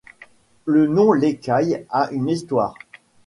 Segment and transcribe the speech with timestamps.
[0.65, 2.73] Le nom L'Écaille a une histoire.